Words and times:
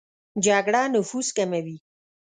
جګړه 0.45 0.81
نفوس 0.93 1.27
کموي 1.37 1.77